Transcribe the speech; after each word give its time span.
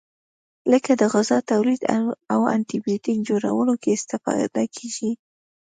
لکه 0.71 0.91
د 1.01 1.03
غذا 1.13 1.37
تولید 1.51 1.81
او 2.33 2.41
انټي 2.55 2.77
بیوټیک 2.85 3.17
جوړولو 3.29 3.73
کې 3.81 3.89
استفاده 3.97 4.63
کیږي. 4.75 5.11